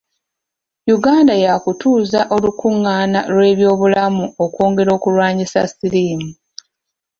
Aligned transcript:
Uganda 0.95 1.33
yaakutuuza 1.43 2.19
olukungaana 2.35 3.19
lw’ebyobulamu 3.33 4.25
okwongera 4.43 4.89
okulwanyisa 4.97 5.59
Siriimu. 5.73 6.29